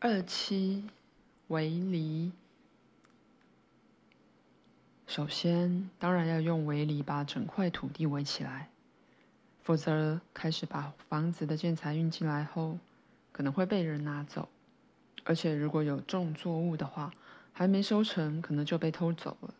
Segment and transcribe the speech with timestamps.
[0.00, 0.84] 二七
[1.48, 2.30] 围篱，
[5.08, 8.70] 首先当然要用围篱把整块土地围起来，
[9.60, 12.78] 否则开始把房子的建材运进来后，
[13.32, 14.48] 可能会被人拿走，
[15.24, 17.12] 而且如果有种作物的话，
[17.52, 19.52] 还没收成，可能就被偷走了。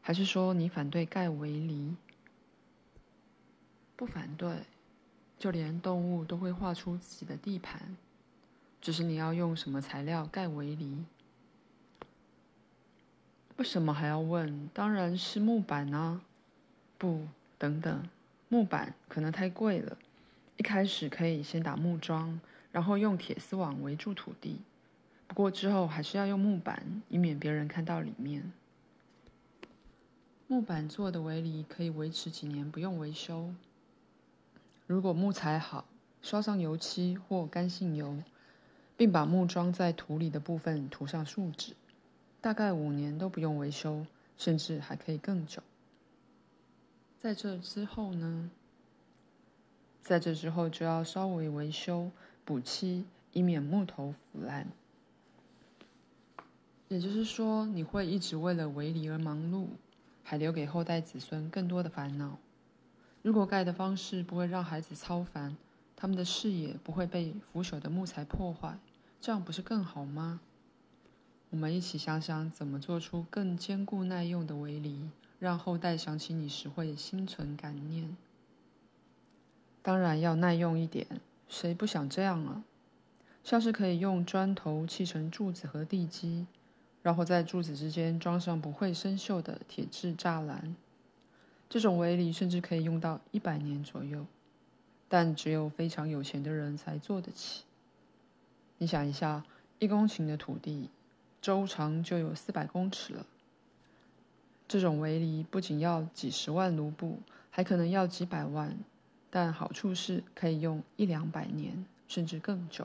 [0.00, 1.96] 还是说你反对盖围篱？
[3.96, 4.62] 不反对，
[5.40, 7.96] 就连动物都会画出自己的地盘。
[8.82, 11.04] 只是你要用什么材料盖围篱？
[13.56, 14.68] 为什么还要问？
[14.74, 16.20] 当然是木板啊！
[16.98, 18.08] 不，等等，
[18.48, 19.96] 木板可能太贵了。
[20.56, 22.40] 一开始可以先打木桩，
[22.72, 24.60] 然后用铁丝网围住土地。
[25.28, 28.52] 不过之后还是要用木板，以免别人看到里面。
[30.48, 33.54] 木板做的围篱可以维持几年不用维修。
[34.88, 35.84] 如果木材好，
[36.20, 38.18] 刷上油漆或干性油。
[39.02, 41.72] 并把木桩在土里的部分涂上树脂，
[42.40, 44.06] 大概五年都不用维修，
[44.38, 45.60] 甚至还可以更久。
[47.18, 48.48] 在这之后呢？
[50.00, 52.12] 在这之后就要稍微维修、
[52.44, 54.68] 补漆，以免木头腐烂。
[56.86, 59.66] 也就是说，你会一直为了围篱而忙碌，
[60.22, 62.38] 还留给后代子孙更多的烦恼。
[63.22, 65.56] 如果盖的方式不会让孩子操烦，
[65.96, 68.78] 他们的视野不会被腐朽的木材破坏。
[69.22, 70.40] 这样不是更好吗？
[71.50, 78.16] 我们一起想想怎么做出更坚固耐用的围篱，让后代想起你时会心存感念。
[79.80, 81.06] 当然要耐用一点，
[81.48, 82.64] 谁不想这样啊？
[83.44, 86.48] 像是可以用砖头砌成柱子和地基，
[87.00, 90.74] 然后在柱子之间装上不会生锈的铁质栅栏。
[91.68, 94.26] 这种围篱甚至可以用到一百年左右，
[95.08, 97.62] 但只有非常有钱的人才做得起。
[98.82, 99.44] 你想一下，
[99.78, 100.90] 一公顷的土地，
[101.40, 103.24] 周长就有四百公尺了。
[104.66, 108.76] 这种围篱不仅要几十万卢布，还可能要几百万。
[109.30, 112.84] 但好处是可以用一两百年，甚至更久。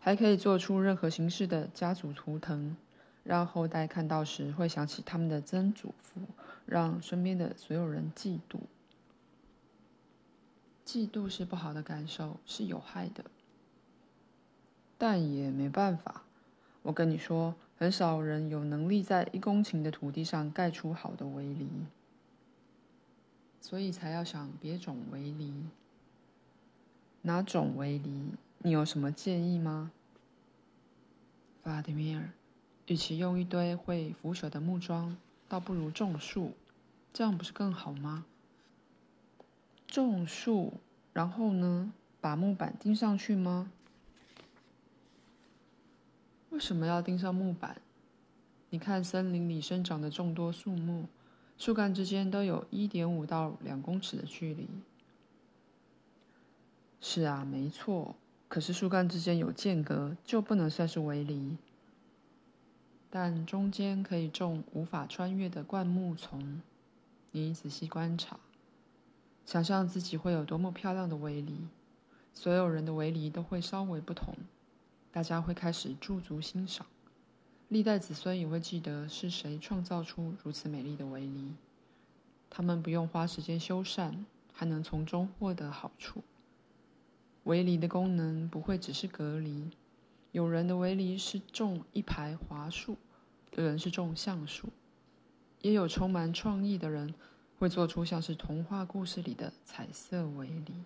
[0.00, 2.74] 还可以做出任何形式的家族图腾，
[3.22, 6.22] 让后代看到时会想起他们的曾祖父，
[6.64, 8.60] 让身边的所有人嫉妒。
[10.86, 13.26] 嫉妒是不好的感受，是有害的。
[14.96, 16.22] 但也没办法，
[16.82, 21.68] 我跟你说，很少人有能力在一公顷的土地上盖出好的围篱，
[23.60, 25.52] 所以才要想别种围篱。
[27.22, 28.32] 哪种围篱？
[28.58, 29.90] 你有什么建议吗？
[31.62, 32.30] 弗拉迪米尔，
[32.86, 35.16] 与其用一堆会腐朽的木桩，
[35.48, 36.52] 倒不如种树，
[37.12, 38.26] 这样不是更好吗？
[39.86, 40.74] 种树，
[41.12, 41.92] 然后呢？
[42.20, 43.70] 把木板钉上去吗？
[46.54, 47.82] 为什么要钉上木板？
[48.70, 51.06] 你看森林里生长的众多树木，
[51.58, 54.68] 树干之间都有一点五到两公尺的距离。
[57.00, 58.14] 是啊，没错。
[58.48, 61.56] 可是树干之间有间隔，就不能算是围篱。
[63.10, 66.62] 但中间可以种无法穿越的灌木丛。
[67.32, 68.38] 你仔细观察，
[69.44, 71.66] 想象自己会有多么漂亮的围篱。
[72.32, 74.36] 所有人的围篱都会稍微不同。
[75.14, 76.84] 大家会开始驻足欣赏，
[77.68, 81.54] 历代子孙也会记得是谁创造出如此美丽的围篱。
[82.50, 86.24] 他们不用花时间修缮，还能从中获得好处。
[87.44, 89.70] 围篱的功能不会只是隔离，
[90.32, 92.96] 有人的围篱是种一排樺树，
[93.52, 94.70] 有人是种橡树，
[95.60, 97.14] 也有充满创意的人
[97.60, 100.82] 会做出像是童话故事里的彩色围篱。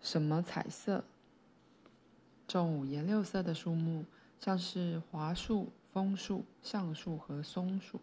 [0.00, 1.04] 什么彩色？
[2.54, 4.04] 种五颜六色的树木，
[4.38, 8.00] 像是桦树、枫树、橡树和松树，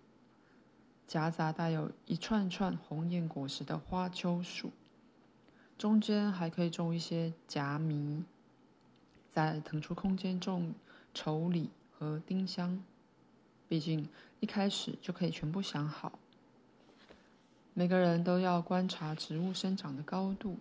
[1.07, 4.71] 夹杂带有一串串红艳果实的花楸树，
[5.77, 8.25] 中间还可以种一些夹米，
[9.29, 10.73] 再腾出空间种
[11.15, 12.83] 稠李和丁香。
[13.69, 14.09] 毕竟
[14.41, 16.19] 一开始就可以全部想好。
[17.73, 20.57] 每个人都要观察植物生长的高度，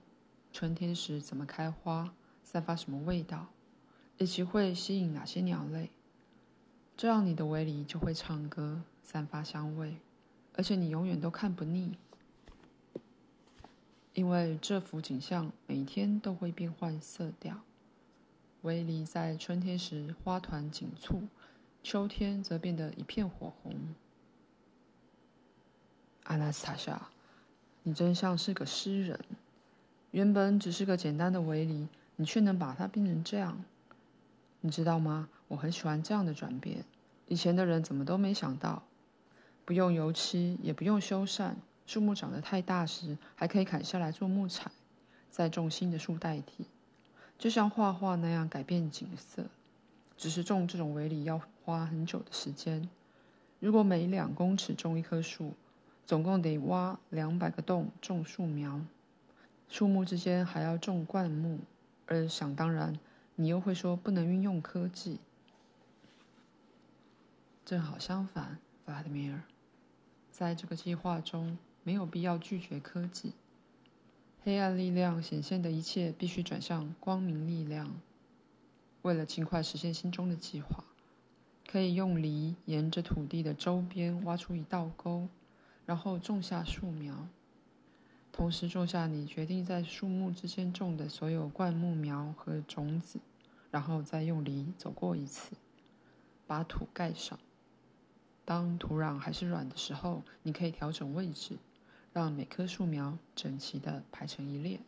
[0.53, 2.15] 春天时怎么开花，
[2.45, 3.49] 散发什么味道。
[4.21, 5.89] 以及会吸引哪些鸟类？
[6.95, 9.97] 这样你的围篱就会唱歌，散发香味，
[10.55, 11.97] 而且你永远都看不腻，
[14.13, 17.63] 因为这幅景象每天都会变换色调。
[18.61, 21.23] 围篱在春天时花团锦簇，
[21.83, 23.75] 秋天则变得一片火红。
[26.25, 27.09] 阿纳斯塔夏，
[27.85, 29.19] 你真像是个诗人。
[30.11, 33.65] 原本只是个简单的围篱，你却能把它变成这样。
[34.61, 35.29] 你知道吗？
[35.49, 36.85] 我很喜欢这样的转变。
[37.27, 38.83] 以前的人怎么都没想到，
[39.65, 41.55] 不用油漆，也不用修缮，
[41.87, 44.71] 树木长得太大时，还可以砍下来做木材，
[45.31, 46.67] 再种新的树代替，
[47.39, 49.47] 就像画画那样改变景色。
[50.17, 52.89] 只是种这种围篱要花很久的时间。
[53.59, 55.55] 如果每两公尺种一棵树，
[56.05, 58.81] 总共得挖两百个洞种树苗。
[59.69, 61.61] 树木之间还要种灌木，
[62.07, 62.99] 而想当然，
[63.41, 65.19] 你又会说不能运用科技。
[67.65, 69.45] 正好相反，弗拉德米尔，
[70.31, 73.33] 在这个计划中没有必要拒绝科技。
[74.45, 77.91] 黑暗力量显现的一切必须转向光明力量。
[79.01, 80.85] 为了尽快实现心中的计划，
[81.67, 85.29] 可以用犁沿着土地的周边挖出一道沟，
[85.87, 87.27] 然后种下树苗，
[88.31, 93.19] 同时种下你决定在树木之间种的所有灌木苗和种子，
[93.71, 95.57] 然后再用犁走过一次，
[96.47, 97.39] 把土盖上。
[98.45, 101.57] 当土壤还是软的时候，你可以调整位置，
[102.13, 104.81] 让每棵树苗整齐的排成一列。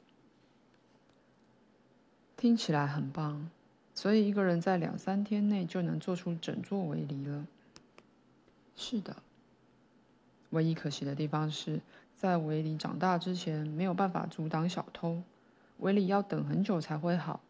[2.36, 3.48] 听起来很棒，
[3.94, 7.46] 所以一个人在两三天内就能做出整座围篱了。
[8.74, 9.22] 是的，
[10.50, 11.80] 唯一可惜的地方是
[12.16, 15.22] 在围篱长大之前没有办法阻挡小偷，
[15.78, 17.40] 围篱要等很久才会好。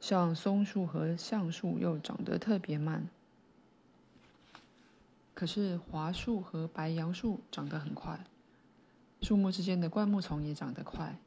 [0.00, 3.08] 像松树和橡树又长得特别慢。
[5.34, 8.24] 可是桦树和白杨树长得很快，
[9.20, 11.18] 树木之间的灌木丛也长得快。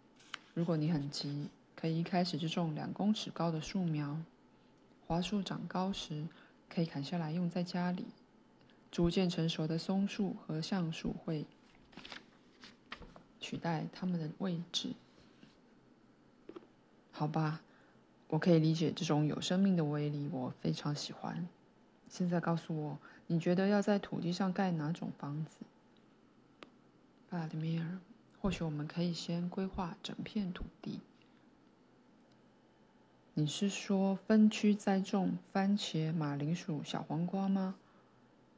[0.53, 4.17] 如果你很急，可以一开始就种两公尺高的树苗。
[5.05, 6.27] 桦树长高时，
[6.67, 8.05] 可以砍下来用在家里。
[8.91, 11.45] 逐渐成熟的松树和橡树会
[13.39, 14.93] 取代它们的位置。
[17.11, 17.61] 好吧，
[18.29, 21.47] 我可以理解这种有生命的威力，我非常喜欢。
[22.07, 22.97] 现在告诉我。
[23.31, 25.57] 你觉得要在土地上盖哪种房子？
[27.29, 27.99] 弗拉德米尔，
[28.41, 30.99] 或许我们可以先规划整片土地。
[33.35, 37.75] 你是说分区栽种番茄、马铃薯、小黄瓜吗？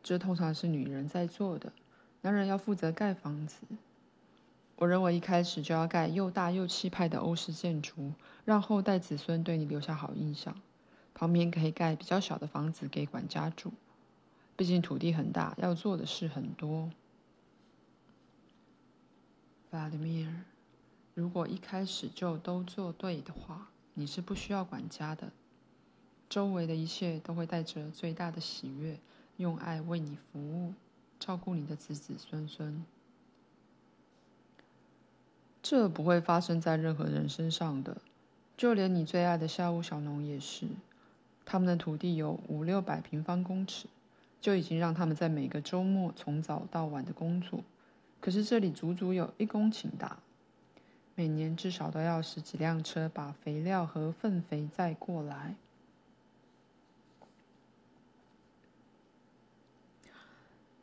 [0.02, 1.74] 这通常是女人在做的，
[2.22, 3.64] 男人要负责盖房子。
[4.82, 8.14] 我认为一开始就要盖又大又气派的欧式建筑，
[8.46, 10.60] 让后代子孙对你留下好印象。
[11.14, 13.72] 旁边可以盖比较小的房子给管家住。
[14.56, 16.90] 毕竟土地很大，要做的事很多。
[19.72, 20.34] Vladimir，，
[21.14, 25.32] 如果一开始就都做对的话，你是不需要管家的。
[26.28, 28.98] 周围的一切都会带着最大的喜悦，
[29.38, 30.74] 用爱为你服务，
[31.20, 32.84] 照顾你的子子孙孙。
[35.72, 37.96] 这不会发生在任何人身上的，
[38.58, 40.68] 就连你最爱的下屋小农也是。
[41.46, 43.88] 他们的土地有五六百平方公尺。
[44.42, 47.64] 就已经让他们在每个周末从早到晚的工作，
[48.20, 50.18] 可是这里足足有一公顷大，
[51.16, 55.56] 每年至少都要十几辆车把肥料和粪肥载过来。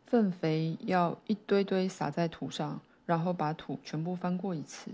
[0.06, 4.90] 粪肥要一堆堆撒在土上，然后把土全部翻过一次，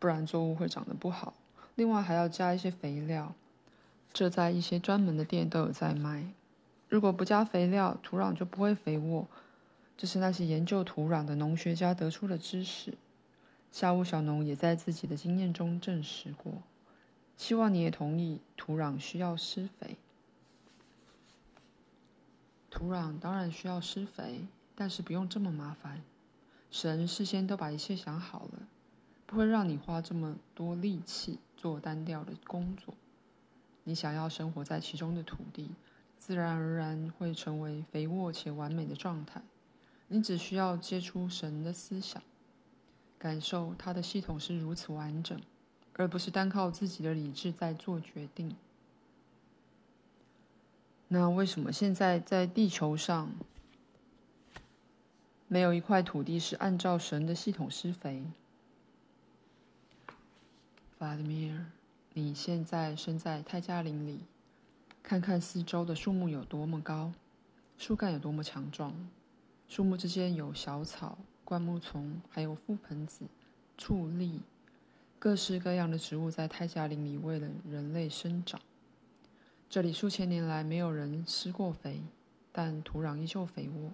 [0.00, 1.32] 不然作物会长得不好。
[1.76, 3.34] 另外还要加一些肥料，
[4.12, 6.26] 这在一些专门的店都有在卖。
[6.88, 9.28] 如果不加肥料，土壤就不会肥沃。
[9.96, 12.94] 这是那些研究土壤的农学家得出的知识。
[13.70, 16.54] 下屋小农也在自己的经验中证实过。
[17.36, 19.96] 希望你也同意，土壤需要施肥。
[22.68, 26.02] 土壤当然需要施肥，但是不用这么麻烦。
[26.70, 28.68] 神事先都把一切想好了，
[29.26, 32.94] 不会让你花这么多力气做单调的工作。
[33.84, 35.70] 你想要生活在其中的土地。
[36.18, 39.42] 自然而然会成为肥沃且完美的状态。
[40.08, 42.20] 你只需要接触神的思想，
[43.16, 45.40] 感受他的系统是如此完整，
[45.92, 48.56] 而不是单靠自己的理智在做决定。
[51.08, 53.30] 那为什么现在在地球上
[55.48, 58.24] 没有一块土地是按照神的系统施肥？
[60.06, 61.66] 弗拉德米尔，
[62.14, 64.20] 你现在身在泰加林里。
[65.04, 67.12] 看看四周的树木有多么高，
[67.78, 68.92] 树干有多么强壮，
[69.68, 73.24] 树木之间有小草、灌木丛，还有覆盆子、
[73.78, 74.40] 矗立，
[75.20, 78.60] 各式各样的植物在泰加林里为了人类生长。
[79.70, 82.02] 这里数千年来没有人施过肥，
[82.50, 83.92] 但土壤依旧肥沃。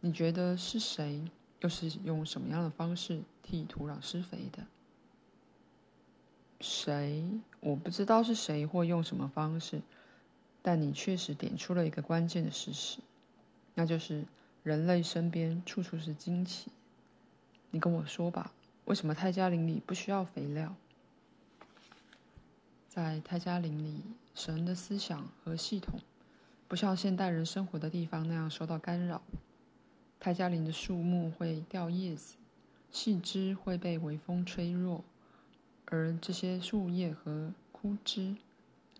[0.00, 1.22] 你觉得是谁，
[1.60, 4.66] 又是用什么样的方式替土壤施肥的？
[6.60, 7.24] 谁？
[7.60, 9.82] 我不知道是谁或用什么方式。
[10.60, 12.98] 但你确实点出了一个关键的事实，
[13.74, 14.24] 那就是
[14.64, 16.70] 人类身边处处是惊奇。
[17.70, 18.52] 你跟我说吧，
[18.84, 20.74] 为什么泰加林里不需要肥料？
[22.88, 24.02] 在泰加林里，
[24.34, 26.00] 神的思想和系统
[26.66, 29.22] 不像现代人生活的地方那样受到干扰。
[30.20, 32.34] 泰加林的树木会掉叶子，
[32.90, 35.04] 细枝会被微风吹落，
[35.86, 38.36] 而这些树叶和枯枝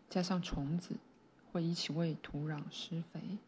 [0.08, 0.96] 加上虫子
[1.50, 3.38] 会一起为土壤施肥。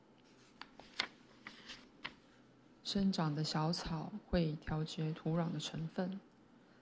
[2.83, 6.19] 生长的小草会调节土壤的成分，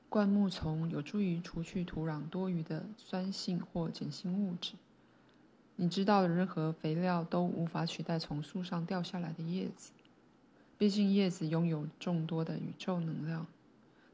[0.08, 4.72] 灌木丛有助于除去土壤多余的酸性或碱性物质。
[5.76, 9.92] 你知道的任何肥料都无法取代从树上掉下来的叶子，
[10.78, 13.46] 毕竟叶子拥有众多的宇宙能量。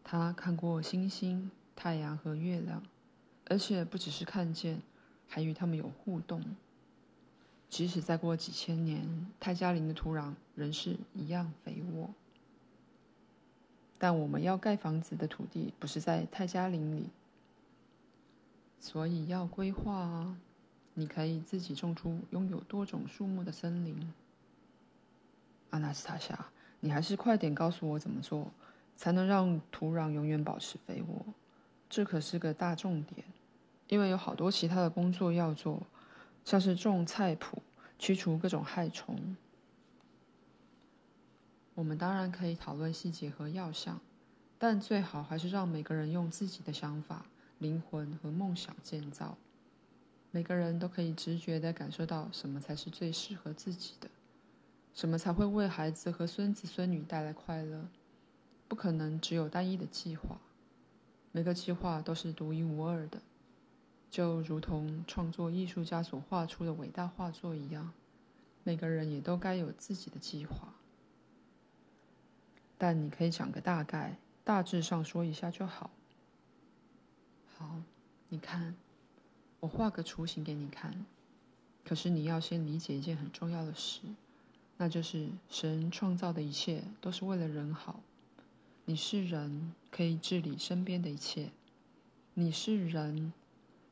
[0.03, 2.83] 它看过星星、太阳和月亮，
[3.47, 4.81] 而且不只是看见，
[5.29, 6.43] 还与它们有互动。
[7.69, 12.11] 即使再过几千年，泰加林的土壤仍是一样肥沃。
[13.99, 17.09] 但我们要盖房子的土地不是在泰加林里，
[18.81, 20.37] 所以要规划啊！
[20.95, 24.13] 你可以自己种出拥有多种树木的森林。
[25.71, 26.47] 阿纳斯塔夏，
[26.85, 28.47] 你还是快点告诉我怎么做，
[28.95, 31.25] 才能让土壤永远保持肥沃？
[31.89, 33.25] 这可是个大重点，
[33.89, 35.83] 因为有好多其他的工作要做。
[36.45, 37.63] 像是种菜谱、
[37.99, 39.35] 驱除各种害虫，
[41.75, 43.99] 我们当然可以讨论细节和药项，
[44.59, 47.25] 但最好还是让每个人用自己的想法、
[47.61, 49.39] 灵魂和梦想建造。
[50.33, 54.11] 每个人都可以直觉地感受到什么才是最适合自己的，
[55.05, 57.89] 什么才会为孩子和孙子孙女带来快乐。
[58.67, 60.41] 不可能只有单一的计划，
[61.31, 63.21] 每个计划都是独一无二的。
[64.11, 67.93] 就如同创作艺术家所画出的伟大画作一样，
[68.63, 70.73] 每个人也都该有自己的计划。
[72.79, 75.91] 但你可以讲个大概，大致上说一下就好。
[77.59, 77.83] 好，
[78.31, 78.75] 你看，
[79.61, 81.05] 我画个雏形给你看。
[81.85, 84.01] 可是你要先理解一件很重要的事，
[84.77, 88.01] 那就是神创造的一切都是为了人好。
[88.85, 91.51] 你是人，可以治理身边的一切。
[92.35, 93.33] 你是人。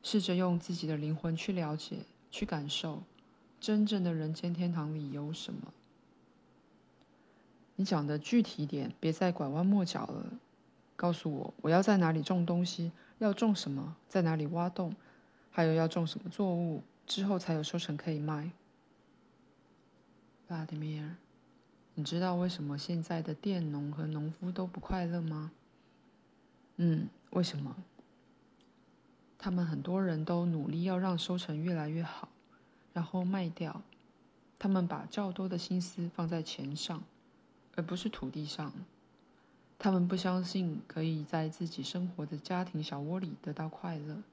[0.05, 1.99] 试着用自己的灵魂去了解、
[2.29, 3.03] 去感受，
[3.61, 5.73] 真正的人间天堂里有什么。
[7.77, 10.25] 你讲的具体点，别再拐弯抹角了。
[10.97, 14.93] 告诉我，我要在哪里种东西，要种什么，在哪里挖洞，
[15.49, 18.51] 还有要种什么作物，之后才有收成可以卖。
[20.47, 21.15] 弗拉迪米尔，
[21.95, 25.51] 你知道为什么现在的佃农和农夫都不快乐吗？
[26.77, 27.75] 嗯，为什么？
[29.37, 32.29] 他们很多人都努力要让收成越来越好，
[32.93, 33.81] 然后卖掉。
[34.59, 37.03] 他们把较多的心思放在钱上，
[37.75, 38.71] 而不是土地上。
[39.77, 44.23] 他们不相信可以在自己生活的家庭小窝里得到快乐，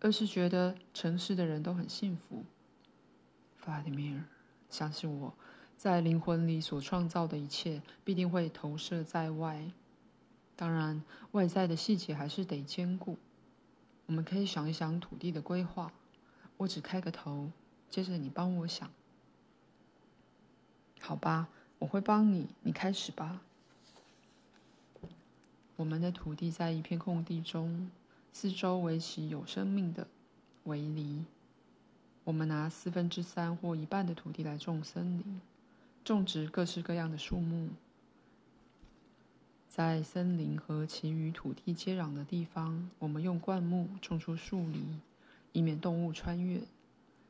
[0.00, 2.44] 而是觉得城市的人都很幸福。
[3.56, 4.24] 弗拉迪米尔，
[4.74, 5.32] 相信我，
[5.76, 9.70] 在灵魂里所创造的一切必定会投射在外。
[10.56, 11.00] 当然，
[11.30, 13.16] 外在的细节还是得兼顾。
[14.06, 15.92] 我们可以想一想土地的规划。
[16.56, 17.52] 我只开个头，
[17.88, 18.90] 接着你帮我想。
[20.98, 21.46] 好吧，
[21.78, 22.48] 我会帮你。
[22.62, 23.42] 你开始吧。
[25.76, 27.88] 我们的土地在一片空地中，
[28.32, 30.08] 四周围起有生命的
[30.64, 31.24] 围篱。
[32.24, 35.40] 我们拿四分之三或一半的土地来种森林，
[36.02, 37.68] 种植各式各样的树木。
[39.68, 44.82] 在森林和其余土地接壤的地方，我们用灌木种出树篱，
[45.52, 46.62] 以免动物穿越，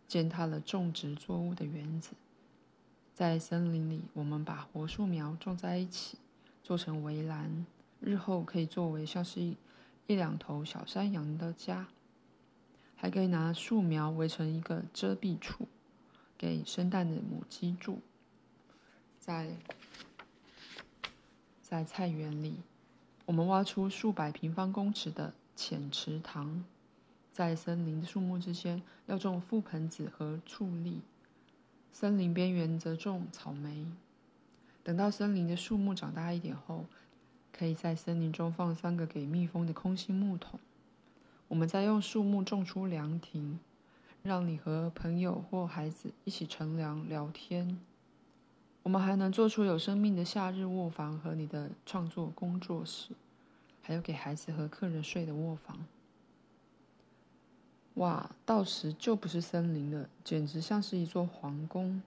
[0.07, 2.13] 践踏了种植作物的园子。
[3.15, 6.19] 在森林里，我们把活树苗种在一起，
[6.63, 7.67] 做成围栏，
[8.01, 9.41] 日后可以作为像是
[10.07, 11.89] 一两头小山羊的家，
[12.97, 15.69] 还可以拿树苗围成一个遮蔽处，
[16.39, 18.01] 给生蛋的母鸡住。
[19.19, 19.57] 在
[21.63, 22.57] 在菜园里，
[23.27, 26.65] 我们挖出数百平方公尺的浅池塘。
[27.33, 31.01] 在森林树木之间，要种覆盆子和醋栗；
[31.93, 33.87] 森林边缘则种草莓。
[34.85, 36.85] 等到森林的树木长大一点后，
[37.53, 40.61] 可以在森林中放三个给蜜蜂的空心木桶。
[41.55, 43.61] 我们再用树木种出凉亭，
[44.25, 47.79] 让你和朋友或孩子一起乘凉聊天。
[48.83, 53.11] 我们还能做出有生命的夏日卧房和你的创作工作室，
[53.83, 55.87] 还有给孩子和客人睡的卧房。
[57.95, 62.03] 哇，到时就不是森林了，简直像是一座皇宫。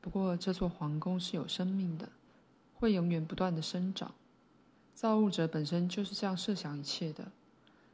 [0.00, 2.08] 不过这座皇宫是有生命的，
[2.76, 4.14] 会永远不断的生长。
[4.94, 7.32] 造物者本身就是这样设想一切的，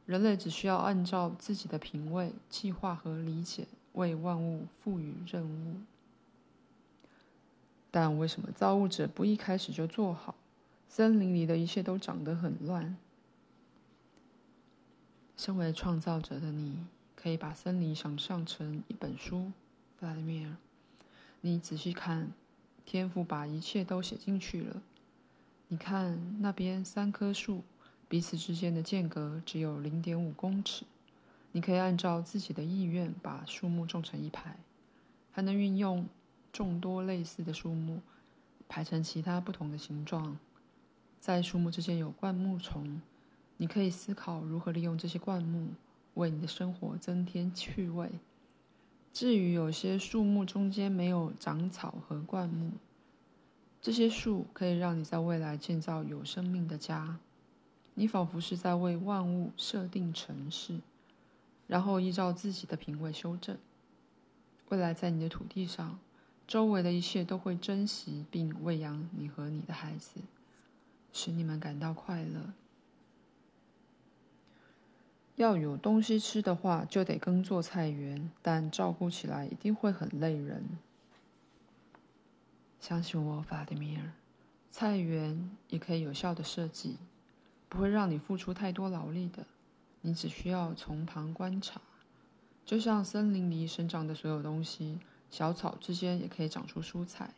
[0.05, 5.77] 人类只需要按照自己的品味、计划和理解，为万物赋予任务。
[7.89, 10.35] 但为什么造物者不一开始就做好？
[10.87, 12.95] 森林里的一切都长得很乱。
[15.35, 16.85] 身为创造者的你，
[17.15, 19.51] 可以把森林想象成一本书，
[19.97, 20.55] 弗拉德米尔。
[21.41, 22.31] 你仔细看，
[22.85, 24.81] 天赋把一切都写进去了。
[25.67, 27.63] 你看那边三棵树，
[28.15, 30.85] 彼此之间的间隔只有零点五公尺。
[31.51, 34.55] 你可以按照自己的意愿把树木种成一排，
[35.33, 36.07] 还能运用
[36.53, 37.99] 众多类似的树木
[38.69, 40.37] 排成其他不同的形状。
[41.19, 43.01] 在树木之间有灌木丛。
[43.57, 45.71] 你可以思考如何利用这些灌木，
[46.13, 48.09] 为你的生活增添趣味。
[49.11, 52.71] 至于有些树木中间没有长草和灌木，
[53.81, 57.19] 这些树可以让你在未来建造有生命的家。
[57.95, 60.79] 你仿佛是在为万物设定程式，
[61.65, 63.57] 然后依照自己的品味修正。
[64.69, 65.99] 未来在你的土地上，
[66.47, 70.19] 周围的一切都会珍惜并喂养你和你的孩子，
[71.13, 72.53] 使你们感到快乐。
[75.35, 80.77] 要有东西吃的话，就得耕作菜园，但照顾起来一定会很累人。
[82.79, 84.13] 相信我，法蒂米尔，
[84.71, 86.97] 菜园也可以有效的设计，
[87.69, 89.45] 不会让你付出太多劳力的。
[90.01, 91.81] 你只需要从旁观察，
[92.65, 97.33] 就像森林里生长的所有东西，小草之间也可以长出蔬菜。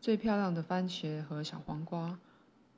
[0.00, 2.18] 最漂亮的番茄和小黄瓜，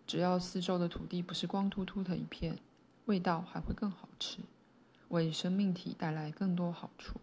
[0.06, 2.58] 只要四周的土地不是光秃秃的一片。
[3.06, 4.38] 味道还会更好吃，
[5.08, 7.18] 为生命体带来更多好处。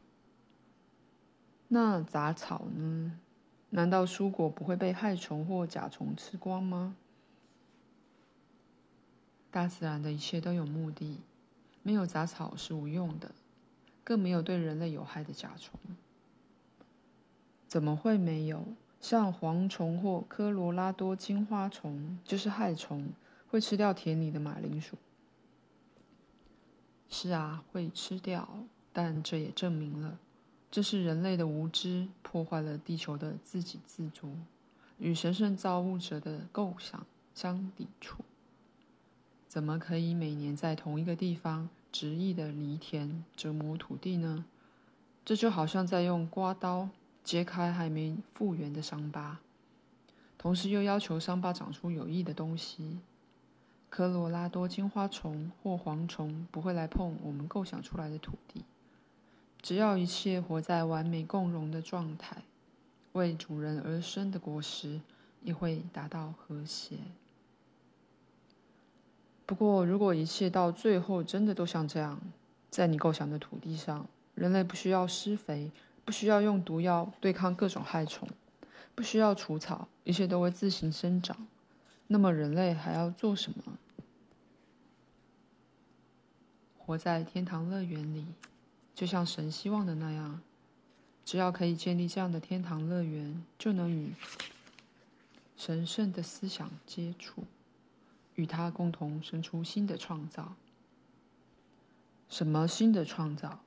[1.68, 3.20] 那杂草呢？
[3.70, 6.96] 难道蔬果不会被害虫或甲虫吃光吗？
[9.56, 11.22] 大自然的一切都有目的，
[11.82, 13.32] 没有杂草是无用的，
[14.04, 15.80] 更没有对人类有害的甲虫。
[17.66, 18.66] 怎么会没有？
[19.00, 23.14] 像蝗虫或科罗拉多金花虫就是害虫，
[23.48, 24.98] 会吃掉田里的马铃薯。
[27.08, 28.46] 是啊，会吃掉，
[28.92, 30.20] 但这也证明了，
[30.70, 34.36] 这是人类的无知破坏了地球的自给自足，
[34.98, 38.18] 与神圣造物者的构想相抵触。
[39.56, 44.44] 怎么可以每年在同一个地方执意的犁田折磨土地呢？
[45.24, 46.90] 这就好像在用刮刀
[47.24, 49.40] 揭开还没复原的伤疤，
[50.38, 53.00] 同时又要求伤疤长出有益的东西。
[53.90, 58.66] 科罗拉多金花虫或蝗虫不会来碰我们构想出来的土地，
[59.62, 62.44] 只要一切活在完美共荣的状态，
[63.14, 65.00] 为主人而生的果实
[65.44, 66.98] 也会达到和谐。
[69.46, 72.20] 不过，如果一切到最后真的都像这样，
[72.70, 75.72] 在你构想的土地上，人类不需要施肥，
[76.04, 78.28] 不需要用毒药对抗各种害虫，
[78.96, 81.48] 不需要除草，一切都会自行生长，
[82.08, 83.78] 那么人类还要做什么？
[86.78, 88.26] 活在天堂乐园里，
[88.94, 90.42] 就像神希望的那样。
[91.24, 94.14] 只要可以建立这样的天堂乐园，就能与
[95.58, 97.46] 神圣的思想接触，
[98.36, 100.56] 与他共同生出新的创造。
[102.30, 103.60] 什么新的创造？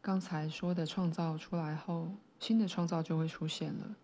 [0.00, 3.96] 刚才说的创造出来后，新的创造就会出现了。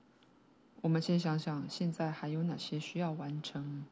[0.83, 3.85] 我们先想想，现在还有哪些需要完成？